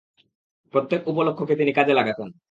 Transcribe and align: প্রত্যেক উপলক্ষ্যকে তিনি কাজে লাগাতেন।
প্রত্যেক 0.73 1.01
উপলক্ষ্যকে 1.07 1.55
তিনি 1.55 1.71
কাজে 1.73 1.93
লাগাতেন। 1.93 2.27